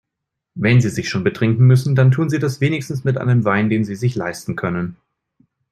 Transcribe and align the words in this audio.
Wenn 0.55 0.81
Sie 0.81 0.89
sich 0.89 1.07
schon 1.09 1.23
betrinken 1.23 1.67
müssen, 1.67 1.93
dann 1.93 2.09
tun 2.09 2.27
Sie 2.27 2.39
das 2.39 2.59
wenigstens 2.59 3.03
mit 3.03 3.19
einem 3.19 3.45
Wein, 3.45 3.69
den 3.69 3.85
Sie 3.85 3.95
sich 3.95 4.15
leisten 4.15 4.55
können. 4.55 4.97